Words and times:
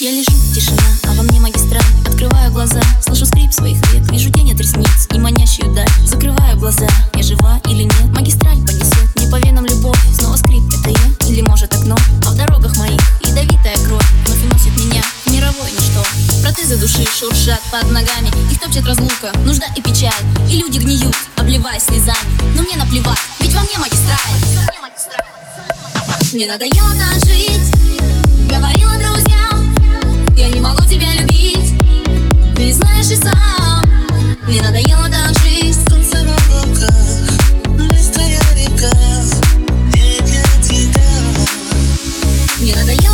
Я 0.00 0.10
лежу, 0.10 0.32
тишина, 0.52 0.82
а 1.04 1.12
во 1.12 1.22
мне 1.22 1.38
магистраль. 1.38 1.80
Открываю 2.04 2.50
глаза, 2.50 2.80
слышу 3.00 3.26
скрип 3.26 3.52
своих 3.52 3.76
век 3.92 4.10
Вижу 4.10 4.28
тень 4.32 4.52
от 4.52 4.58
ресниц 4.58 5.06
и 5.12 5.18
манящую 5.18 5.72
даль. 5.72 5.88
Закрываю 6.04 6.58
глаза, 6.58 6.88
я 7.14 7.22
жива 7.22 7.60
или 7.68 7.84
нет. 7.84 8.06
Магистраль 8.12 8.58
понесет, 8.66 9.08
не 9.14 9.30
по 9.30 9.36
венам 9.38 9.66
любовь. 9.66 9.98
Снова 10.18 10.34
скрип, 10.36 10.62
это 10.80 10.90
я 10.90 11.30
или 11.30 11.42
может 11.42 11.72
окно? 11.72 11.96
А 12.26 12.30
в 12.30 12.36
дорогах 12.36 12.76
моих 12.76 13.00
ядовитая 13.20 13.76
кровь 13.86 14.04
Вновь 14.26 14.42
уносит 14.42 14.76
меня 14.84 15.02
в 15.26 15.30
мировое 15.30 15.70
ничто. 15.70 16.04
Протезы 16.42 16.76
души 16.76 17.06
шуршат 17.06 17.60
под 17.70 17.88
ногами 17.92 18.32
Их 18.50 18.58
топчет 18.58 18.84
разлука, 18.86 19.30
нужда 19.44 19.66
и 19.76 19.80
печаль. 19.80 20.12
И 20.50 20.58
люди 20.58 20.78
гниют, 20.78 21.16
обливаясь 21.36 21.84
слезами. 21.84 22.18
Но 22.56 22.62
мне 22.62 22.76
наплевать, 22.76 23.20
ведь 23.38 23.54
во 23.54 23.60
мне 23.60 23.78
магистраль. 23.78 24.18
Мне 26.32 26.48
надоело 26.48 26.94
жить 27.24 27.74
друзьям 28.83 28.83
Я 30.44 30.50
не 30.50 30.60
могу 30.60 30.82
тебя 30.82 31.10
любить. 31.14 31.72
Ты 32.54 32.74
знаешь 32.74 33.10
и 33.10 33.16
сам 33.16 33.82
Мне 34.46 34.60
надоело 34.60 35.08
так 35.08 35.34
жить. 35.38 35.74
Солнце 35.88 36.18
в 36.18 36.64
облаках, 36.64 36.98
быстрая 37.66 38.38
тебя. 40.60 41.00
Мне 42.60 42.76
надоело 42.76 43.13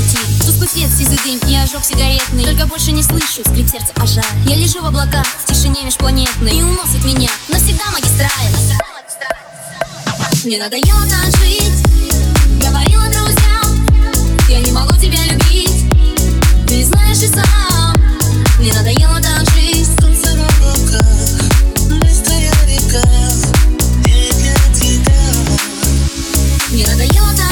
пути. 0.00 0.18
Тусклый 0.44 0.68
свет, 0.68 0.90
сизый 0.90 1.18
дым 1.24 1.38
и 1.48 1.56
ожог 1.56 1.84
сигаретный. 1.84 2.44
Только 2.44 2.66
больше 2.66 2.92
не 2.92 3.02
слышу 3.02 3.42
скрип 3.46 3.68
сердца 3.68 3.92
а 3.96 4.04
о 4.04 4.48
Я 4.48 4.56
лежу 4.56 4.80
в 4.80 4.86
облаках, 4.86 5.26
в 5.26 5.46
тишине 5.46 5.82
межпланетной. 5.84 6.52
И 6.52 6.62
уносит 6.62 7.04
меня 7.04 7.28
навсегда 7.48 7.84
магистраль. 7.92 8.30
Мне 10.44 10.58
надоело 10.58 11.02
так 11.02 11.26
жить. 11.40 11.84
Говорила 12.60 13.04
друзьям 13.08 13.86
Я 14.48 14.60
не 14.60 14.72
могу 14.72 14.94
тебя 14.96 15.22
любить. 15.24 15.84
Ты 16.66 16.84
знаешь 16.84 17.22
и 17.22 17.28
сам. 17.28 17.94
Мне 18.58 18.72
надоело 18.72 19.20
так 19.20 19.44
жить. 19.50 19.88
Солнце 20.00 20.30
в 20.32 20.38
река 22.66 23.04
Не 26.70 26.74
Мне 26.74 26.86
надоело 26.86 27.34
так 27.36 27.49